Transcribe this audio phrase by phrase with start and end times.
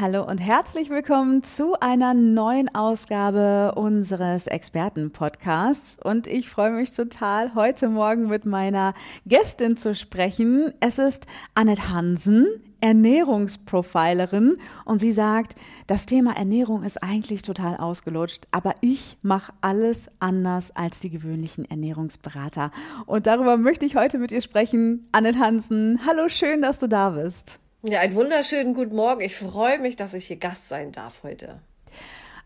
[0.00, 5.98] Hallo und herzlich willkommen zu einer neuen Ausgabe unseres Experten-Podcasts.
[6.00, 8.94] Und ich freue mich total, heute Morgen mit meiner
[9.26, 10.72] Gästin zu sprechen.
[10.78, 12.46] Es ist Annette Hansen,
[12.80, 14.58] Ernährungsprofilerin.
[14.84, 15.56] Und sie sagt,
[15.88, 21.64] das Thema Ernährung ist eigentlich total ausgelutscht, aber ich mache alles anders als die gewöhnlichen
[21.64, 22.70] Ernährungsberater.
[23.06, 25.08] Und darüber möchte ich heute mit ihr sprechen.
[25.10, 27.58] Annette Hansen, hallo, schön, dass du da bist.
[27.82, 29.20] Ja, einen wunderschönen guten Morgen.
[29.20, 31.60] Ich freue mich, dass ich hier Gast sein darf heute.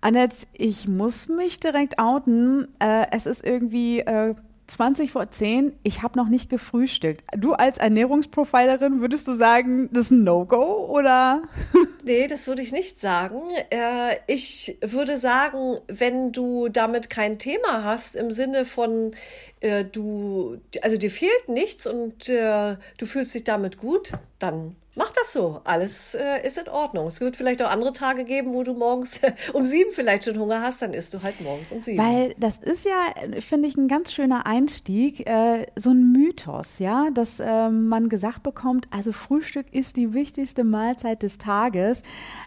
[0.03, 2.69] Annette, ich muss mich direkt outen.
[2.81, 4.35] Äh, es ist irgendwie äh,
[4.67, 5.73] 20 vor 10.
[5.85, 7.25] Ich habe noch nicht gefrühstückt.
[7.35, 11.45] Du als Ernährungsprofilerin, würdest du sagen, das ist ein No-Go oder?
[12.05, 13.41] nee, das würde ich nicht sagen.
[13.71, 19.13] Äh, ich würde sagen, wenn du damit kein Thema hast im Sinne von
[19.61, 25.11] äh, du, also dir fehlt nichts und äh, du fühlst dich damit gut, dann Mach
[25.23, 25.60] das so.
[25.65, 27.06] Alles äh, ist in Ordnung.
[27.06, 29.20] Es wird vielleicht auch andere Tage geben, wo du morgens
[29.52, 31.98] um sieben vielleicht schon Hunger hast, dann isst du halt morgens um sieben.
[31.98, 37.09] Weil das ist ja, finde ich, ein ganz schöner Einstieg, äh, so ein Mythos, ja,
[37.12, 42.02] dass äh, man gesagt bekommt, also Frühstück ist die wichtigste Mahlzeit des Tages.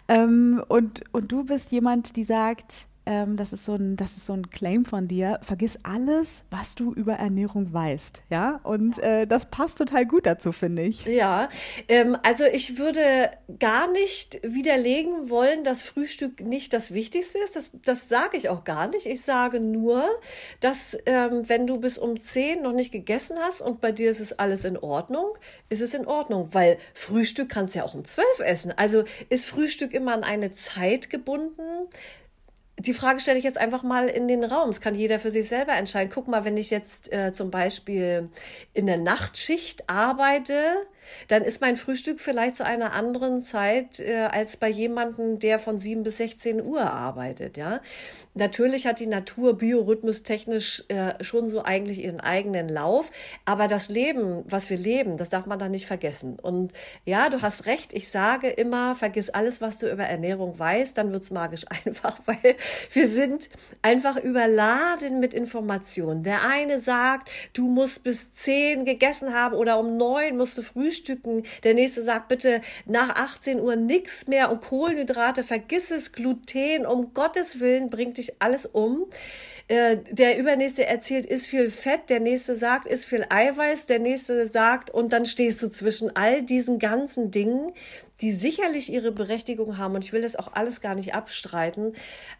[0.08, 4.26] Ähm, und, und du bist jemand, die sagt, ähm, das, ist so ein, das ist
[4.26, 8.24] so ein Claim von dir, vergiss alles, was du über Ernährung weißt.
[8.30, 11.04] Ja, und äh, das passt total gut dazu, finde ich.
[11.06, 11.48] Ja,
[11.88, 17.54] ähm, also ich würde gar nicht widerlegen wollen, dass Frühstück nicht das Wichtigste ist.
[17.54, 19.06] Das, das sage ich auch gar nicht.
[19.06, 20.04] Ich sage nur,
[20.60, 24.20] dass ähm, wenn du bis um 10 noch nicht gegessen hast und bei dir ist
[24.20, 28.04] es alles in Ordnung, ist es in Ordnung, weil Frühstück kannst du ja auch um
[28.04, 28.72] 12 essen.
[28.76, 31.88] Also ist Frühstück immer an eine Zeit gebunden
[32.78, 34.68] die Frage stelle ich jetzt einfach mal in den Raum.
[34.68, 36.10] Das kann jeder für sich selber entscheiden.
[36.12, 38.28] Guck mal, wenn ich jetzt äh, zum Beispiel
[38.74, 40.86] in der Nachtschicht arbeite,
[41.28, 45.78] dann ist mein Frühstück vielleicht zu einer anderen Zeit äh, als bei jemandem, der von
[45.78, 47.56] 7 bis 16 Uhr arbeitet.
[47.56, 47.80] Ja,
[48.34, 53.10] natürlich hat die Natur biorhythmustechnisch äh, schon so eigentlich ihren eigenen Lauf,
[53.44, 56.38] aber das Leben, was wir leben, das darf man da nicht vergessen.
[56.40, 56.72] Und
[57.04, 57.92] ja, du hast recht.
[57.92, 62.56] Ich sage immer, vergiss alles, was du über Ernährung weißt, dann wird's magisch einfach, weil
[62.92, 63.48] wir sind
[63.82, 66.22] einfach überladen mit Informationen.
[66.22, 70.95] Der eine sagt, du musst bis 10 gegessen haben oder um 9 musst du frühstücken
[70.96, 71.44] frühstücken.
[71.64, 77.12] Der nächste sagt bitte nach 18 Uhr nichts mehr und Kohlenhydrate, vergiss es, Gluten, um
[77.14, 79.06] Gottes Willen bringt dich alles um.
[79.68, 84.48] Äh, der übernächste erzählt, ist viel Fett, der nächste sagt, ist viel Eiweiß, der nächste
[84.48, 87.72] sagt, und dann stehst du zwischen all diesen ganzen Dingen,
[88.20, 91.94] die sicherlich ihre Berechtigung haben, und ich will das auch alles gar nicht abstreiten,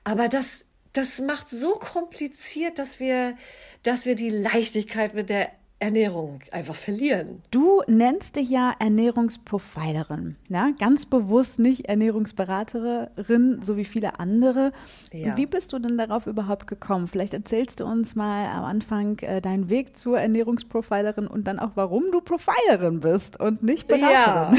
[0.04, 3.36] aber das, das macht so kompliziert, dass wir,
[3.82, 7.42] dass wir die Leichtigkeit mit der Ernährung einfach verlieren.
[7.50, 10.70] Du nennst dich ja Ernährungsprofilerin, ja?
[10.78, 14.72] ganz bewusst nicht Ernährungsberaterin, so wie viele andere.
[15.12, 15.36] Ja.
[15.36, 17.08] Wie bist du denn darauf überhaupt gekommen?
[17.08, 21.72] Vielleicht erzählst du uns mal am Anfang äh, deinen Weg zur Ernährungsprofilerin und dann auch,
[21.74, 24.58] warum du Profilerin bist und nicht Beraterin.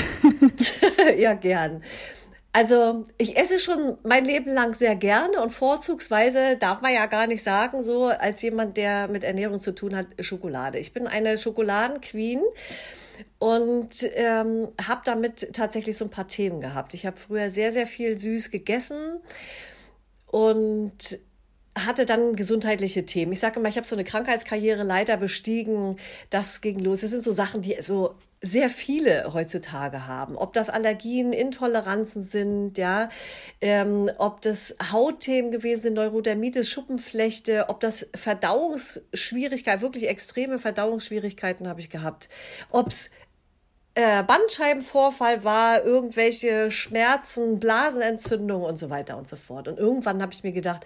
[1.00, 1.82] Ja, ja gern.
[2.58, 7.28] Also ich esse schon mein Leben lang sehr gerne und vorzugsweise darf man ja gar
[7.28, 10.80] nicht sagen, so als jemand, der mit Ernährung zu tun hat, Schokolade.
[10.80, 12.42] Ich bin eine Schokoladenqueen
[13.38, 16.96] und ähm, habe damit tatsächlich so ein paar Themen gehabt.
[16.96, 19.20] Ich habe früher sehr, sehr viel süß gegessen
[20.26, 21.20] und
[21.78, 23.34] hatte dann gesundheitliche Themen.
[23.34, 25.98] Ich sage immer, ich habe so eine Krankheitskarriere leider bestiegen.
[26.32, 27.02] Das ging los.
[27.02, 30.36] Das sind so Sachen, die so sehr viele heutzutage haben.
[30.36, 33.10] Ob das Allergien, Intoleranzen sind, ja,
[33.62, 41.80] ähm, ob das Hautthemen gewesen sind, Neurodermitis, Schuppenflechte, ob das Verdauungsschwierigkeiten, wirklich extreme Verdauungsschwierigkeiten habe
[41.80, 42.30] ich gehabt.
[42.70, 43.10] Ob's
[43.96, 49.68] äh, Bandscheibenvorfall war, irgendwelche Schmerzen, Blasenentzündungen und so weiter und so fort.
[49.68, 50.86] Und irgendwann habe ich mir gedacht,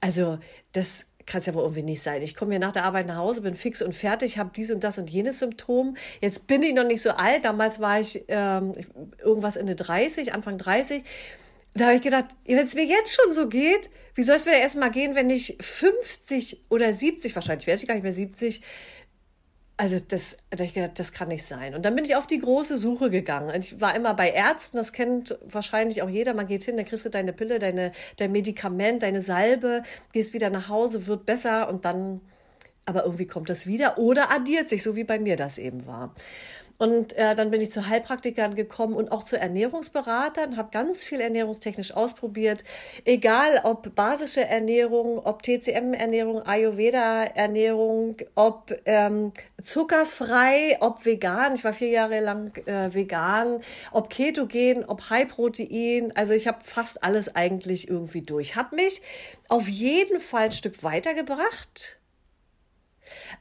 [0.00, 0.38] also
[0.70, 2.22] das kann es ja wohl irgendwie nicht sein.
[2.22, 4.84] Ich komme hier nach der Arbeit nach Hause, bin fix und fertig, habe dies und
[4.84, 5.96] das und jenes Symptom.
[6.20, 7.44] Jetzt bin ich noch nicht so alt.
[7.44, 8.74] Damals war ich ähm,
[9.22, 11.02] irgendwas Ende 30, Anfang 30.
[11.74, 14.56] Da habe ich gedacht, wenn es mir jetzt schon so geht, wie soll es mir
[14.56, 18.62] erst mal gehen, wenn ich 50 oder 70, wahrscheinlich werde ich gar nicht mehr 70,
[19.78, 20.38] also das,
[20.94, 21.74] das kann nicht sein.
[21.74, 23.54] Und dann bin ich auf die große Suche gegangen.
[23.60, 26.32] Ich war immer bei Ärzten, das kennt wahrscheinlich auch jeder.
[26.32, 29.82] Man geht hin, dann kriegst du deine Pille, deine, dein Medikament, deine Salbe,
[30.12, 32.22] gehst wieder nach Hause, wird besser und dann
[32.86, 36.14] aber irgendwie kommt das wieder oder addiert sich, so wie bei mir das eben war.
[36.78, 41.20] Und äh, dann bin ich zu Heilpraktikern gekommen und auch zu Ernährungsberatern, habe ganz viel
[41.20, 42.64] ernährungstechnisch ausprobiert.
[43.04, 49.32] Egal ob basische Ernährung, ob TCM-Ernährung, Ayurveda-Ernährung, ob ähm,
[49.62, 51.54] zuckerfrei, ob vegan.
[51.54, 53.62] Ich war vier Jahre lang äh, vegan,
[53.92, 56.12] ob ketogen, ob High-Protein.
[56.14, 58.56] Also ich habe fast alles eigentlich irgendwie durch.
[58.56, 59.00] Hat mich
[59.48, 61.98] auf jeden Fall ein Stück weitergebracht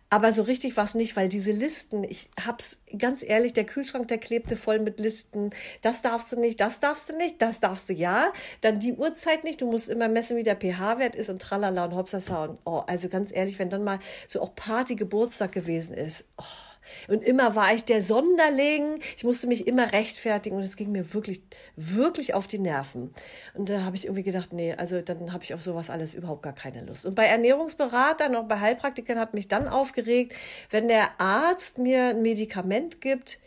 [0.09, 4.07] aber so richtig war es nicht, weil diese Listen, ich hab's ganz ehrlich, der Kühlschrank,
[4.07, 5.49] der klebte voll mit Listen.
[5.81, 8.31] Das darfst du nicht, das darfst du nicht, das darfst du ja.
[8.61, 11.95] Dann die Uhrzeit nicht, du musst immer messen, wie der pH-Wert ist und tralala und
[11.95, 16.25] hopsasa und oh, also ganz ehrlich, wenn dann mal so auch Party Geburtstag gewesen ist,
[16.37, 16.43] oh,
[17.07, 18.99] und immer war ich der Sonderling.
[19.17, 21.41] Ich musste mich immer rechtfertigen und es ging mir wirklich,
[21.75, 23.13] wirklich auf die Nerven.
[23.53, 26.43] Und da habe ich irgendwie gedacht, nee, also dann habe ich auf sowas alles überhaupt
[26.43, 27.05] gar keine Lust.
[27.05, 30.33] Und bei Ernährungsberatern, auch bei Heilpraktikern hat mich dann aufgeregt,
[30.69, 33.39] wenn der Arzt mir ein Medikament gibt,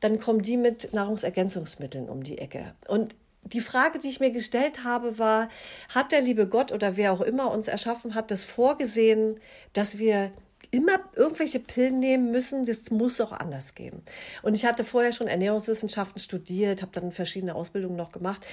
[0.00, 2.74] dann kommen die mit Nahrungsergänzungsmitteln um die Ecke.
[2.88, 5.48] Und die Frage, die ich mir gestellt habe, war,
[5.88, 9.40] hat der liebe Gott oder wer auch immer uns erschaffen hat, das vorgesehen,
[9.72, 10.32] dass wir
[10.72, 12.64] immer irgendwelche Pillen nehmen müssen.
[12.64, 14.02] Das muss auch anders gehen.
[14.42, 18.44] Und ich hatte vorher schon Ernährungswissenschaften studiert, habe dann verschiedene Ausbildungen noch gemacht.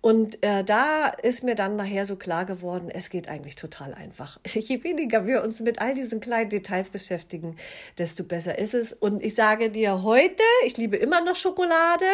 [0.00, 4.38] Und äh, da ist mir dann nachher so klar geworden, es geht eigentlich total einfach.
[4.46, 7.56] Je weniger wir uns mit all diesen kleinen Details beschäftigen,
[7.98, 8.92] desto besser ist es.
[8.92, 12.06] Und ich sage dir heute, ich liebe immer noch Schokolade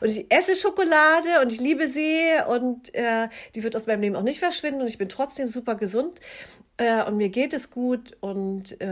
[0.00, 4.16] und ich esse Schokolade und ich liebe sie und äh, die wird aus meinem Leben
[4.16, 6.20] auch nicht verschwinden und ich bin trotzdem super gesund
[6.80, 8.86] äh, und mir geht es gut und äh,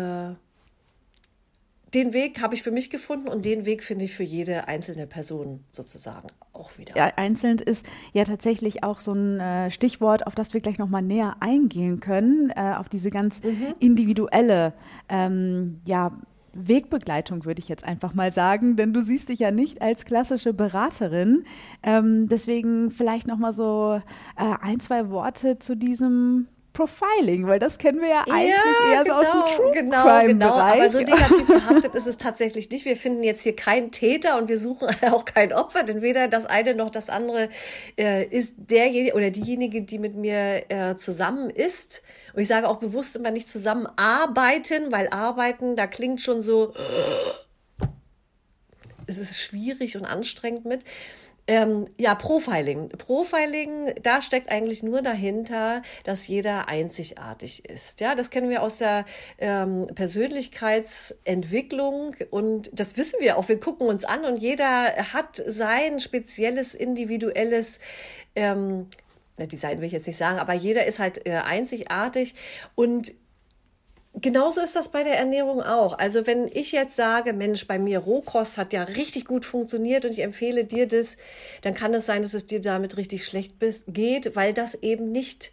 [1.94, 5.06] den Weg habe ich für mich gefunden und den Weg finde ich für jede einzelne
[5.06, 6.94] Person sozusagen auch wieder.
[6.96, 11.02] Ja, einzeln ist ja tatsächlich auch so ein äh, Stichwort, auf das wir gleich nochmal
[11.02, 13.74] näher eingehen können, äh, auf diese ganz mhm.
[13.78, 14.74] individuelle,
[15.08, 16.18] ähm, ja,
[16.52, 20.52] Wegbegleitung, würde ich jetzt einfach mal sagen, denn du siehst dich ja nicht als klassische
[20.52, 21.44] Beraterin.
[21.82, 24.00] Ähm, deswegen vielleicht nochmal so
[24.36, 29.02] äh, ein, zwei Worte zu diesem Profiling, weil das kennen wir ja eigentlich ja, eher
[29.02, 30.54] genau, so aus dem genau, True genau, Crime genau.
[30.54, 30.80] Bereich.
[30.80, 32.84] Aber so negativ behaftet ist es tatsächlich nicht.
[32.84, 36.46] Wir finden jetzt hier keinen Täter und wir suchen auch kein Opfer, denn weder das
[36.46, 37.48] eine noch das andere
[37.98, 42.00] äh, ist derjenige oder diejenige, die mit mir äh, zusammen ist.
[42.32, 46.74] Und ich sage auch bewusst immer nicht zusammenarbeiten, weil arbeiten, da klingt schon so,
[49.08, 50.84] es ist schwierig und anstrengend mit.
[51.50, 52.90] Ähm, ja, Profiling.
[52.90, 58.00] Profiling, da steckt eigentlich nur dahinter, dass jeder einzigartig ist.
[58.00, 59.06] Ja, das kennen wir aus der
[59.38, 63.48] ähm, Persönlichkeitsentwicklung und das wissen wir auch.
[63.48, 67.78] Wir gucken uns an und jeder hat sein spezielles, individuelles
[68.36, 68.88] ähm,
[69.38, 72.34] Design will ich jetzt nicht sagen, aber jeder ist halt äh, einzigartig
[72.74, 73.14] und
[74.14, 75.96] Genauso ist das bei der Ernährung auch.
[75.98, 80.10] Also wenn ich jetzt sage, Mensch, bei mir Rohkost hat ja richtig gut funktioniert und
[80.10, 81.16] ich empfehle dir das,
[81.62, 83.54] dann kann es sein, dass es dir damit richtig schlecht
[83.86, 85.52] geht, weil das eben nicht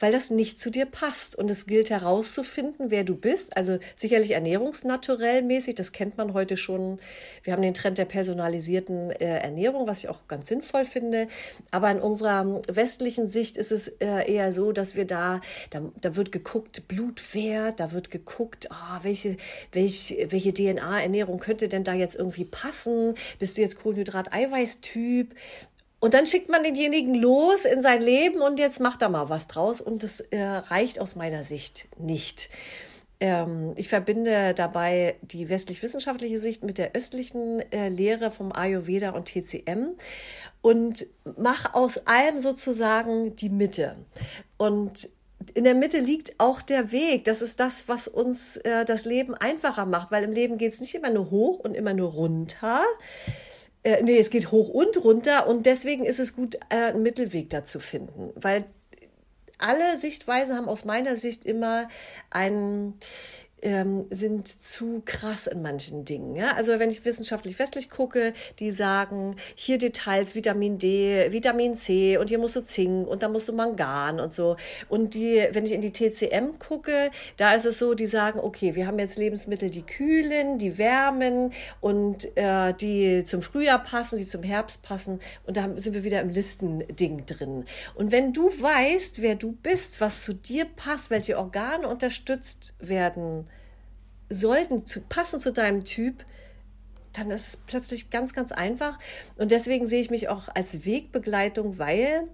[0.00, 1.36] weil das nicht zu dir passt.
[1.36, 3.56] Und es gilt herauszufinden, wer du bist.
[3.56, 6.98] Also sicherlich ernährungsnaturell mäßig, das kennt man heute schon.
[7.42, 11.28] Wir haben den Trend der personalisierten äh, Ernährung, was ich auch ganz sinnvoll finde.
[11.70, 16.16] Aber in unserer westlichen Sicht ist es äh, eher so, dass wir da, da, da
[16.16, 19.36] wird geguckt, Blutwert, da wird geguckt, oh, welche,
[19.72, 23.14] welche, welche DNA-Ernährung könnte denn da jetzt irgendwie passen?
[23.38, 25.34] Bist du jetzt Kohlenhydrat-Eiweiß-Typ?
[26.00, 29.46] Und dann schickt man denjenigen los in sein Leben und jetzt macht er mal was
[29.46, 29.80] draus.
[29.80, 32.48] Und das äh, reicht aus meiner Sicht nicht.
[33.20, 39.26] Ähm, ich verbinde dabei die westlich-wissenschaftliche Sicht mit der östlichen äh, Lehre vom Ayurveda und
[39.26, 39.90] TCM
[40.62, 43.96] und mache aus allem sozusagen die Mitte.
[44.56, 45.10] Und
[45.54, 47.24] in der Mitte liegt auch der Weg.
[47.24, 50.80] Das ist das, was uns äh, das Leben einfacher macht, weil im Leben geht es
[50.80, 52.84] nicht immer nur hoch und immer nur runter,
[53.82, 57.50] äh, nee, es geht hoch und runter und deswegen ist es gut, äh, einen Mittelweg
[57.50, 58.64] da zu finden, weil
[59.58, 61.88] alle Sichtweisen haben aus meiner Sicht immer
[62.30, 62.98] einen
[63.62, 66.36] ähm, sind zu krass in manchen Dingen.
[66.36, 66.52] Ja?
[66.54, 72.28] Also wenn ich wissenschaftlich westlich gucke, die sagen, hier Details, Vitamin D, Vitamin C und
[72.28, 74.56] hier musst du Zink und da musst du Mangan und so.
[74.88, 78.74] Und die, wenn ich in die TCM gucke, da ist es so, die sagen, okay,
[78.74, 84.26] wir haben jetzt Lebensmittel, die kühlen, die wärmen und äh, die zum Frühjahr passen, die
[84.26, 85.20] zum Herbst passen.
[85.46, 87.64] Und da sind wir wieder im Listending drin.
[87.94, 93.46] Und wenn du weißt, wer du bist, was zu dir passt, welche Organe unterstützt werden,
[94.30, 96.24] sollten zu, passen zu deinem Typ,
[97.12, 98.98] dann ist es plötzlich ganz, ganz einfach.
[99.36, 102.28] Und deswegen sehe ich mich auch als Wegbegleitung, weil,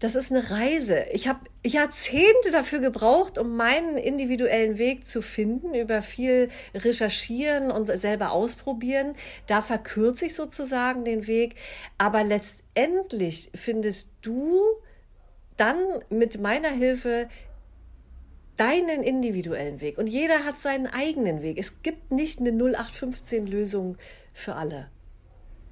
[0.00, 1.04] das ist eine Reise.
[1.12, 7.86] Ich habe Jahrzehnte dafür gebraucht, um meinen individuellen Weg zu finden, über viel recherchieren und
[7.86, 9.14] selber ausprobieren.
[9.46, 11.54] Da verkürze ich sozusagen den Weg.
[11.98, 14.60] Aber letztendlich findest du
[15.56, 15.76] dann
[16.08, 17.28] mit meiner Hilfe
[18.60, 19.96] deinen individuellen Weg.
[19.96, 21.56] Und jeder hat seinen eigenen Weg.
[21.58, 23.96] Es gibt nicht eine 0815-Lösung
[24.34, 24.88] für alle.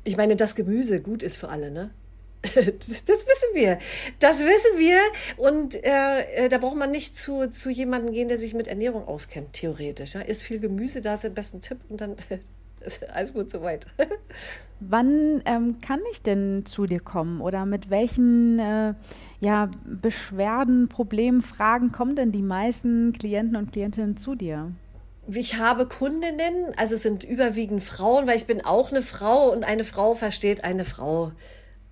[0.04, 1.90] Ich meine, das Gemüse gut ist für alle, ne?
[2.54, 3.78] Das, wissen wir.
[4.21, 5.00] Das wissen wir.
[5.37, 9.07] Und äh, äh, da braucht man nicht zu, zu jemandem gehen, der sich mit Ernährung
[9.07, 10.14] auskennt, theoretisch.
[10.14, 10.23] Ja?
[10.23, 12.16] Ist viel Gemüse, da ist der beste Tipp und dann
[13.13, 13.87] alles gut soweit.
[14.81, 18.95] Wann ähm, kann ich denn zu dir kommen oder mit welchen äh,
[19.41, 24.73] ja, Beschwerden, Problemen, Fragen kommen denn die meisten Klienten und Klientinnen zu dir?
[25.31, 29.85] ich habe Kundinnen, also sind überwiegend Frauen, weil ich bin auch eine Frau und eine
[29.85, 31.33] Frau versteht eine Frau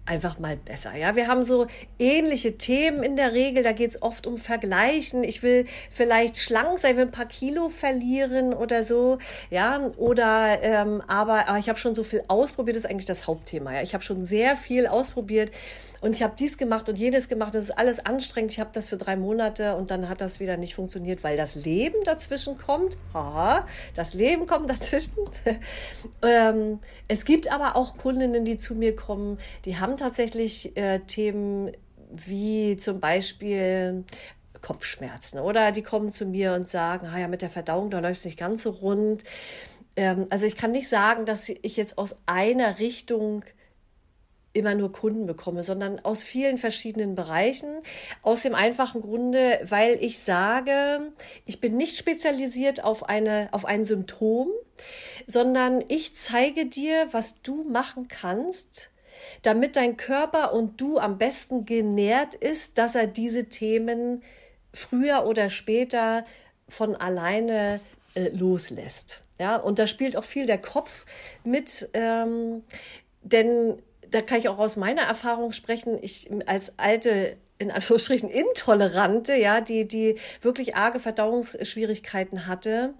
[0.06, 0.96] einfach mal besser.
[0.96, 1.66] Ja, wir haben so
[1.98, 3.62] ähnliche Themen in der Regel.
[3.62, 5.24] Da geht es oft um Vergleichen.
[5.24, 9.18] Ich will vielleicht schlank sein, will ein paar Kilo verlieren oder so.
[9.50, 12.76] Ja, oder ähm, aber, aber ich habe schon so viel ausprobiert.
[12.76, 13.74] Das ist eigentlich das Hauptthema.
[13.74, 15.50] Ja, ich habe schon sehr viel ausprobiert
[16.00, 17.54] und ich habe dies gemacht und jenes gemacht.
[17.54, 18.52] Das ist alles anstrengend.
[18.52, 21.54] Ich habe das für drei Monate und dann hat das wieder nicht funktioniert, weil das
[21.54, 22.96] Leben dazwischen kommt.
[23.14, 25.14] Haha, das Leben kommt dazwischen.
[26.22, 31.72] ähm, es gibt aber auch Kundinnen, die zu mir kommen, die haben tatsächlich äh, Themen
[32.10, 34.04] wie zum Beispiel
[34.60, 38.20] Kopfschmerzen oder die kommen zu mir und sagen, ah ja, mit der Verdauung, da läuft
[38.20, 39.22] es nicht ganz so rund.
[39.96, 43.44] Ähm, also ich kann nicht sagen, dass ich jetzt aus einer Richtung
[44.56, 47.68] immer nur Kunden bekomme, sondern aus vielen verschiedenen Bereichen.
[48.22, 51.12] Aus dem einfachen Grunde, weil ich sage,
[51.44, 54.48] ich bin nicht spezialisiert auf, eine, auf ein Symptom,
[55.26, 58.90] sondern ich zeige dir, was du machen kannst,
[59.42, 64.22] damit dein Körper und du am besten genährt ist, dass er diese Themen
[64.72, 66.24] früher oder später
[66.68, 67.80] von alleine
[68.14, 69.22] äh, loslässt.
[69.38, 71.04] Ja, und da spielt auch viel der Kopf
[71.44, 72.62] mit, ähm,
[73.22, 73.82] denn
[74.16, 75.98] da kann ich auch aus meiner Erfahrung sprechen.
[76.00, 82.94] Ich als alte in Anführungsstrichen Intolerante, ja, die, die wirklich arge Verdauungsschwierigkeiten hatte.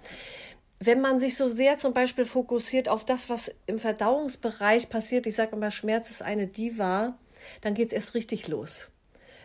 [0.79, 5.35] Wenn man sich so sehr zum Beispiel fokussiert auf das, was im Verdauungsbereich passiert, ich
[5.35, 7.17] sage immer, Schmerz ist eine Diva,
[7.63, 8.89] dann geht es erst richtig los.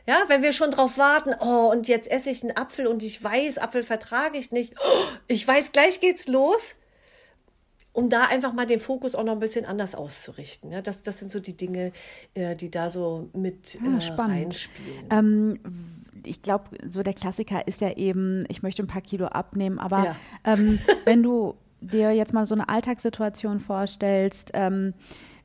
[0.06, 3.24] Ja, wenn wir schon drauf warten, oh, und jetzt esse ich einen Apfel und ich
[3.24, 4.74] weiß, Apfel vertrage ich nicht.
[4.84, 6.76] Oh, ich weiß, gleich geht's los
[7.94, 10.72] um da einfach mal den Fokus auch noch ein bisschen anders auszurichten.
[10.72, 11.92] Ja, das, das sind so die Dinge,
[12.34, 15.06] äh, die da so mit ah, äh, reinspielen.
[15.10, 15.60] Ähm,
[16.26, 20.06] ich glaube, so der Klassiker ist ja eben, ich möchte ein paar Kilo abnehmen, aber
[20.06, 20.16] ja.
[20.46, 24.94] ähm, wenn du dir jetzt mal so eine Alltagssituation vorstellst, ähm,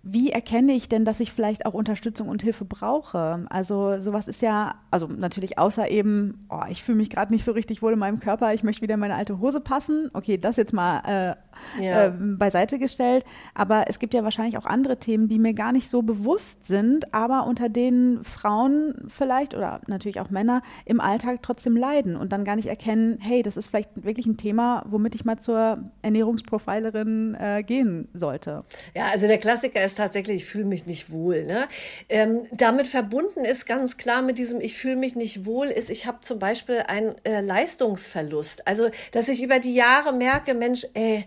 [0.09, 3.45] wie erkenne ich denn, dass ich vielleicht auch Unterstützung und Hilfe brauche?
[3.50, 7.50] Also sowas ist ja, also natürlich außer eben, oh, ich fühle mich gerade nicht so
[7.50, 10.09] richtig wohl in meinem Körper, ich möchte wieder in meine alte Hose passen.
[10.12, 11.35] Okay, das jetzt mal äh,
[11.80, 12.06] ja.
[12.06, 13.25] äh, beiseite gestellt.
[13.54, 17.14] Aber es gibt ja wahrscheinlich auch andere Themen, die mir gar nicht so bewusst sind,
[17.14, 22.44] aber unter denen Frauen vielleicht oder natürlich auch Männer im Alltag trotzdem leiden und dann
[22.44, 27.36] gar nicht erkennen, hey, das ist vielleicht wirklich ein Thema, womit ich mal zur Ernährungsprofilerin
[27.38, 28.64] äh, gehen sollte.
[28.94, 31.44] Ja, also der Klassiker ist tatsächlich, ich fühle mich nicht wohl.
[31.44, 31.68] Ne?
[32.08, 36.06] Ähm, damit verbunden ist ganz klar mit diesem, ich fühle mich nicht wohl, ist, ich
[36.06, 38.66] habe zum Beispiel einen äh, Leistungsverlust.
[38.66, 41.25] Also, dass ich über die Jahre merke, Mensch, ey,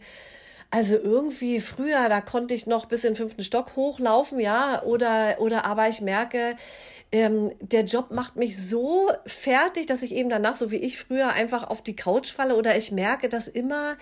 [0.71, 5.37] also irgendwie früher, da konnte ich noch bis in den fünften Stock hochlaufen, ja, oder,
[5.39, 6.55] oder aber ich merke,
[7.11, 11.29] ähm, der Job macht mich so fertig, dass ich eben danach, so wie ich früher,
[11.29, 13.97] einfach auf die Couch falle oder ich merke, dass immer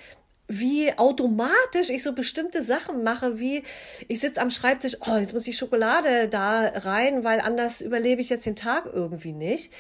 [0.49, 3.63] wie automatisch ich so bestimmte Sachen mache, wie
[4.07, 8.29] ich sitze am Schreibtisch, oh, jetzt muss ich Schokolade da rein, weil anders überlebe ich
[8.29, 9.71] jetzt den Tag irgendwie nicht.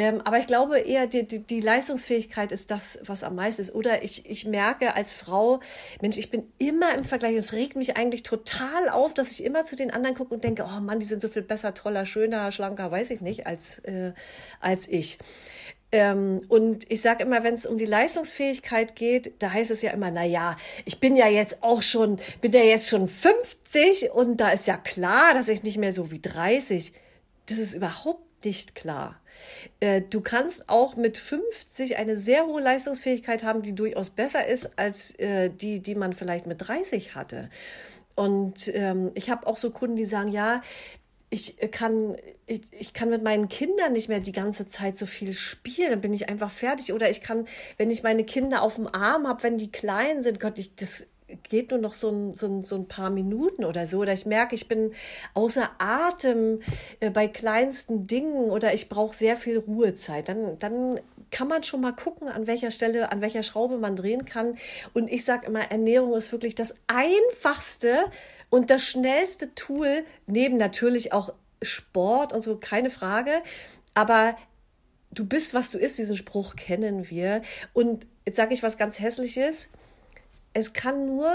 [0.00, 3.74] Ähm, aber ich glaube eher, die, die, die, Leistungsfähigkeit ist das, was am meisten ist.
[3.74, 5.60] Oder ich, ich merke als Frau,
[6.00, 7.36] Mensch, ich bin immer im Vergleich.
[7.36, 10.64] Es regt mich eigentlich total auf, dass ich immer zu den anderen gucke und denke,
[10.64, 14.14] oh Mann, die sind so viel besser, toller, schöner, schlanker, weiß ich nicht, als, äh,
[14.58, 15.18] als ich.
[15.92, 19.90] Ähm, und ich sage immer, wenn es um die Leistungsfähigkeit geht, da heißt es ja
[19.90, 24.38] immer, na ja, ich bin ja jetzt auch schon, bin ja jetzt schon 50 und
[24.38, 26.94] da ist ja klar, dass ich nicht mehr so wie 30.
[27.50, 29.19] Das ist überhaupt nicht klar.
[29.80, 34.70] Äh, du kannst auch mit 50 eine sehr hohe Leistungsfähigkeit haben, die durchaus besser ist
[34.76, 37.50] als äh, die, die man vielleicht mit 30 hatte.
[38.14, 40.62] Und ähm, ich habe auch so Kunden, die sagen, ja,
[41.30, 42.16] ich kann,
[42.46, 46.00] ich, ich kann mit meinen Kindern nicht mehr die ganze Zeit so viel spielen, dann
[46.00, 46.92] bin ich einfach fertig.
[46.92, 50.40] Oder ich kann, wenn ich meine Kinder auf dem Arm habe, wenn die klein sind,
[50.40, 51.06] Gott, ich, das
[51.48, 53.98] geht nur noch so ein, so ein, so ein paar Minuten oder so.
[53.98, 54.92] Oder ich merke, ich bin
[55.34, 56.60] außer Atem
[57.00, 60.28] äh, bei kleinsten Dingen oder ich brauche sehr viel Ruhezeit.
[60.28, 64.24] Dann, dann kann man schon mal gucken, an welcher Stelle, an welcher Schraube man drehen
[64.24, 64.58] kann.
[64.94, 68.04] Und ich sage immer, Ernährung ist wirklich das einfachste
[68.50, 71.32] und das schnellste Tool, neben natürlich auch
[71.62, 73.42] Sport und so, keine Frage.
[73.94, 74.36] Aber
[75.12, 77.42] du bist, was du isst, diesen Spruch kennen wir.
[77.72, 79.68] Und jetzt sage ich was ganz Hässliches.
[80.52, 81.32] Es kann nur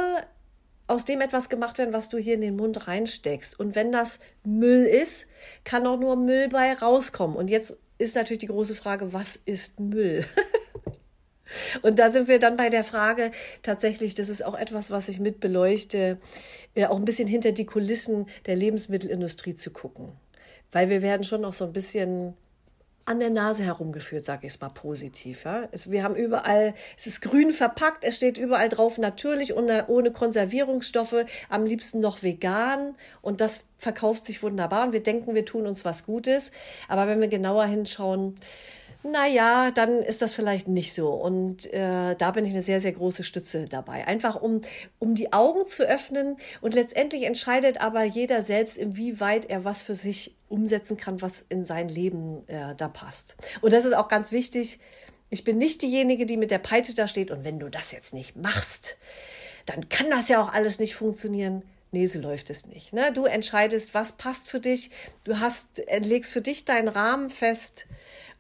[0.88, 3.60] aus dem etwas gemacht werden, was du hier in den Mund reinsteckst.
[3.60, 5.26] Und wenn das Müll ist,
[5.64, 7.36] kann auch nur Müll bei rauskommen.
[7.36, 10.26] Und jetzt ist natürlich die große Frage, was ist Müll?
[11.82, 13.32] Und da sind wir dann bei der Frage,
[13.64, 16.18] tatsächlich, das ist auch etwas, was ich mit beleuchte,
[16.74, 20.12] äh, auch ein bisschen hinter die Kulissen der Lebensmittelindustrie zu gucken.
[20.72, 22.36] Weil wir werden schon noch so ein bisschen
[23.06, 25.46] an der Nase herumgeführt, sage ich es mal positiv.
[25.46, 25.68] Ja?
[25.72, 30.12] Es, wir haben überall, es ist grün verpackt, es steht überall drauf natürlich ohne, ohne
[30.12, 35.68] Konservierungsstoffe, am liebsten noch vegan und das verkauft sich wunderbar und wir denken, wir tun
[35.68, 36.52] uns was Gutes.
[36.88, 38.36] Aber wenn wir genauer hinschauen,
[39.06, 41.10] naja, dann ist das vielleicht nicht so.
[41.10, 44.08] Und äh, da bin ich eine sehr, sehr große Stütze dabei.
[44.08, 44.62] Einfach um,
[45.00, 49.96] um die Augen zu öffnen und letztendlich entscheidet aber jeder selbst, inwieweit er was für
[49.96, 53.36] sich umsetzen kann, was in sein Leben äh, da passt.
[53.62, 54.80] Und das ist auch ganz wichtig.
[55.30, 58.14] Ich bin nicht diejenige, die mit der Peitsche da steht und wenn du das jetzt
[58.14, 58.98] nicht machst,
[59.66, 61.64] dann kann das ja auch alles nicht funktionieren.
[61.92, 62.92] Nee, so läuft es nicht.
[62.92, 63.12] Ne?
[63.14, 64.90] Du entscheidest, was passt für dich.
[65.24, 67.86] Du hast, legst für dich deinen Rahmen fest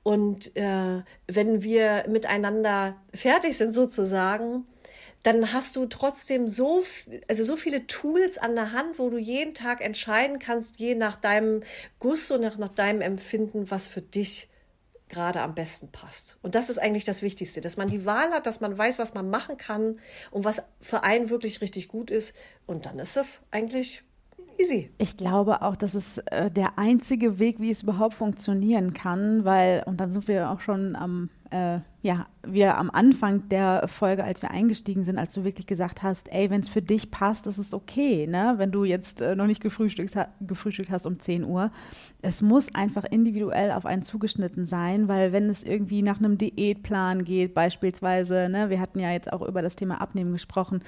[0.05, 4.67] und äh, wenn wir miteinander fertig sind sozusagen,
[5.23, 6.83] dann hast du trotzdem so,
[7.27, 11.17] also so viele Tools an der Hand, wo du jeden Tag entscheiden kannst, je nach
[11.17, 11.63] deinem
[11.97, 14.47] Guss und nach, nach deinem Empfinden, was für dich
[15.09, 16.37] gerade am besten passt.
[16.43, 19.15] Und das ist eigentlich das Wichtigste, dass man die Wahl hat, dass man weiß, was
[19.15, 22.35] man machen kann und was für einen wirklich richtig gut ist.
[22.67, 24.03] Und dann ist das eigentlich
[24.59, 24.89] easy.
[24.97, 29.83] Ich glaube auch, das ist äh, der einzige Weg, wie es überhaupt funktionieren kann, weil,
[29.85, 34.41] und dann sind wir auch schon am, äh, ja, wir am Anfang der Folge, als
[34.41, 37.57] wir eingestiegen sind, als du wirklich gesagt hast, ey, wenn es für dich passt, ist
[37.57, 38.55] es okay, ne?
[38.57, 41.71] Wenn du jetzt äh, noch nicht gefrühstückt, gefrühstückt hast um 10 Uhr.
[42.21, 47.23] Es muss einfach individuell auf einen zugeschnitten sein, weil wenn es irgendwie nach einem Diätplan
[47.23, 50.81] geht, beispielsweise, ne, wir hatten ja jetzt auch über das Thema Abnehmen gesprochen,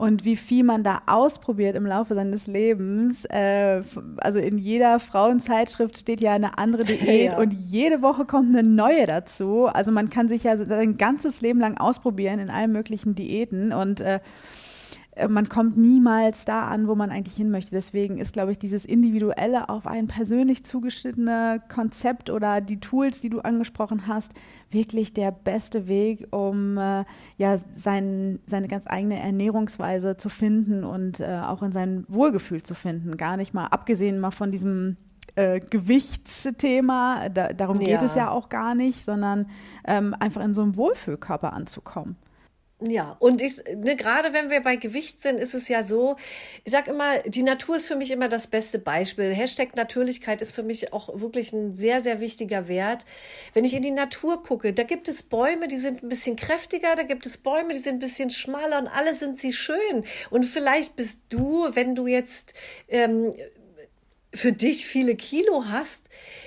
[0.00, 3.26] und wie viel man da ausprobiert im Laufe seines Lebens.
[3.26, 3.82] Äh,
[4.16, 7.38] also in jeder Frauenzeitschrift steht ja eine andere Diät ja.
[7.38, 9.66] und jede Woche kommt eine neue dazu.
[9.66, 14.00] Also man kann sich ja sein ganzes Leben lang ausprobieren in allen möglichen Diäten und
[14.00, 14.20] äh,
[15.28, 17.72] man kommt niemals da an, wo man eigentlich hin möchte.
[17.72, 23.28] Deswegen ist, glaube ich, dieses individuelle auf ein persönlich zugeschnittene Konzept oder die Tools, die
[23.28, 24.32] du angesprochen hast,
[24.70, 27.04] wirklich der beste Weg, um äh,
[27.38, 32.74] ja sein, seine ganz eigene Ernährungsweise zu finden und äh, auch in sein Wohlgefühl zu
[32.74, 33.16] finden.
[33.16, 34.96] Gar nicht mal abgesehen mal von diesem
[35.34, 38.04] äh, Gewichtsthema, da, darum geht ja.
[38.04, 39.46] es ja auch gar nicht, sondern
[39.84, 42.16] ähm, einfach in so einem Wohlfühlkörper anzukommen.
[42.82, 46.16] Ja, und ich, ne, gerade wenn wir bei Gewicht sind, ist es ja so,
[46.64, 49.34] ich sag immer, die Natur ist für mich immer das beste Beispiel.
[49.34, 53.04] Hashtag Natürlichkeit ist für mich auch wirklich ein sehr, sehr wichtiger Wert.
[53.52, 56.94] Wenn ich in die Natur gucke, da gibt es Bäume, die sind ein bisschen kräftiger,
[56.96, 60.04] da gibt es Bäume, die sind ein bisschen schmaler und alle sind sie schön.
[60.30, 62.54] Und vielleicht bist du, wenn du jetzt
[62.88, 63.34] ähm,
[64.32, 66.04] für dich viele Kilo hast,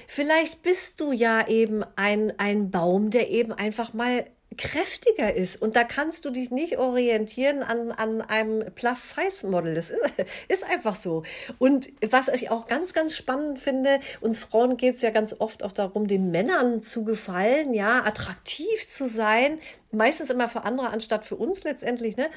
[0.08, 4.26] vielleicht bist du ja eben ein, ein Baum, der eben einfach mal
[4.58, 5.62] kräftiger ist.
[5.62, 9.76] Und da kannst du dich nicht orientieren an, an einem Plus-Size-Model.
[9.76, 10.02] Das ist,
[10.48, 11.24] ist einfach so.
[11.60, 15.64] Und was ich auch ganz, ganz spannend finde, uns Frauen geht es ja ganz oft
[15.64, 19.60] auch darum, den Männern zu gefallen, ja, attraktiv zu sein.
[19.92, 22.18] Meistens immer für andere anstatt für uns letztendlich.
[22.18, 22.30] Ne?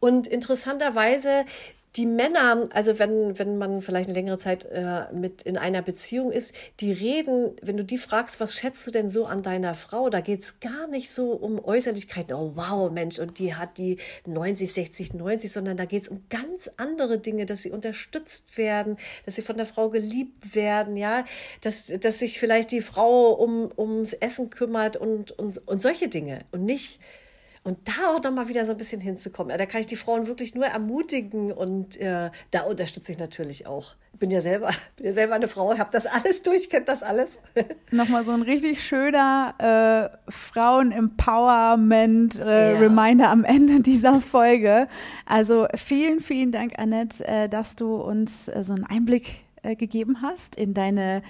[0.00, 1.44] Und interessanterweise
[1.96, 6.32] die Männer, also wenn, wenn man vielleicht eine längere Zeit äh, mit in einer Beziehung
[6.32, 10.08] ist, die reden, wenn du die fragst, was schätzt du denn so an deiner Frau,
[10.08, 14.72] da geht's gar nicht so um Äußerlichkeiten, oh wow, Mensch, und die hat die 90,
[14.72, 19.42] 60, 90, sondern da geht's um ganz andere Dinge, dass sie unterstützt werden, dass sie
[19.42, 21.24] von der Frau geliebt werden, ja,
[21.60, 26.46] dass, dass sich vielleicht die Frau um, ums Essen kümmert und, und, und solche Dinge
[26.52, 27.00] und nicht
[27.64, 29.56] und da auch nochmal wieder so ein bisschen hinzukommen.
[29.56, 33.94] Da kann ich die Frauen wirklich nur ermutigen und äh, da unterstütze ich natürlich auch.
[34.14, 37.04] Ich bin ja selber, bin ja selber eine Frau, habe das alles durch, kennt das
[37.04, 37.38] alles.
[37.92, 43.32] Nochmal so ein richtig schöner äh, Frauen-Empowerment-Reminder äh, ja.
[43.32, 44.88] am Ende dieser Folge.
[45.24, 50.20] Also vielen, vielen Dank, Annette, äh, dass du uns äh, so einen Einblick äh, gegeben
[50.20, 51.22] hast in deine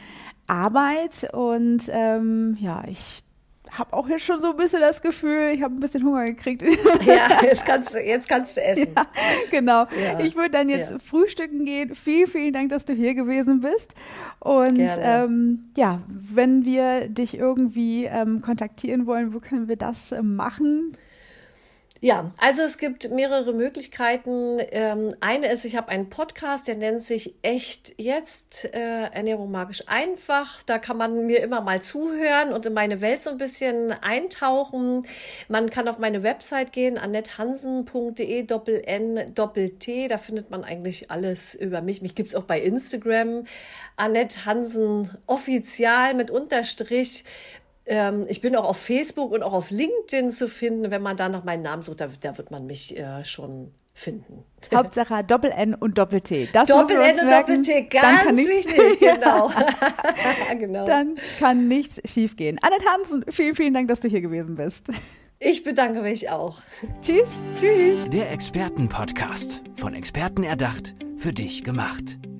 [0.46, 1.28] Arbeit.
[1.32, 3.22] Und ähm, ja, ich
[3.78, 6.62] habe auch jetzt schon so ein bisschen das Gefühl, ich habe ein bisschen Hunger gekriegt.
[7.06, 8.88] Ja, jetzt kannst du, jetzt kannst du essen.
[8.96, 9.06] Ja,
[9.50, 9.86] genau.
[10.02, 10.20] Ja.
[10.20, 10.98] Ich würde dann jetzt Ja.
[10.98, 11.94] frühstücken gehen.
[11.94, 13.94] Vielen, vielen Dank, dass du hier gewesen bist.
[14.40, 20.36] Und ähm, ja, wenn wir dich irgendwie ähm, kontaktieren wollen, wo können wir das ähm,
[20.36, 20.96] machen?
[22.04, 24.58] Ja, also es gibt mehrere Möglichkeiten.
[24.72, 29.84] Ähm, eine ist, ich habe einen Podcast, der nennt sich Echt jetzt äh, Ernährung magisch
[29.86, 30.64] einfach.
[30.64, 35.06] Da kann man mir immer mal zuhören und in meine Welt so ein bisschen eintauchen.
[35.46, 40.08] Man kann auf meine Website gehen, annethansen.de, doppel N, doppel T.
[40.08, 42.02] Da findet man eigentlich alles über mich.
[42.02, 43.44] Mich gibt's auch bei Instagram.
[43.94, 47.22] Annette Hansen offizial mit Unterstrich.
[47.86, 50.90] Ähm, ich bin auch auf Facebook und auch auf LinkedIn zu finden.
[50.90, 54.44] Wenn man da nach meinem Namen sucht, da, da wird man mich äh, schon finden.
[54.74, 56.48] Hauptsache Doppel N und Doppel T.
[56.52, 57.62] Das Doppel müssen wir uns N und merken.
[57.62, 59.50] Doppel T, Dann ganz kann nichts- wichtig, genau.
[60.58, 60.84] genau.
[60.86, 62.58] Dann kann nichts schiefgehen.
[62.62, 64.88] Annette Hansen, vielen, vielen Dank, dass du hier gewesen bist.
[65.38, 66.58] Ich bedanke mich auch.
[67.00, 67.28] Tschüss.
[67.58, 68.08] Tschüss.
[68.10, 69.62] Der Expertenpodcast.
[69.74, 72.16] Von Experten erdacht, für dich gemacht.